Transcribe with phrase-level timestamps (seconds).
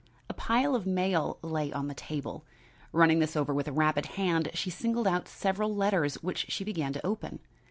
[0.31, 2.43] A pile of mail lay on the table.
[2.91, 6.91] Running this over with a rapid hand, she singled out several letters which she began
[6.93, 7.37] to open.